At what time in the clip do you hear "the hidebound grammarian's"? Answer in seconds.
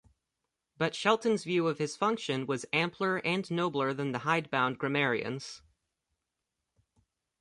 4.13-5.61